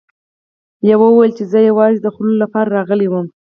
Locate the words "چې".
1.37-1.43